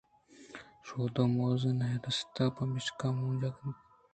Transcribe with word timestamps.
شادو 0.85 1.23
ءَ 1.29 1.33
موز 1.35 1.61
نہ 1.79 1.89
رستگ 2.03 2.49
پمیشکا 2.57 3.07
مونجا 3.17 3.49
اِنت 3.59 3.79